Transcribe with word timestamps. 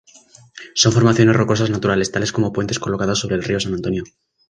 Son 0.73 0.91
formaciones 0.91 1.35
rocosas 1.35 1.69
naturales, 1.69 2.11
tales 2.11 2.31
como 2.31 2.51
puentes 2.51 2.79
colocados 2.79 3.19
sobre 3.19 3.35
el 3.35 3.43
río 3.43 3.59
San 3.59 3.75
Antonio. 3.75 4.03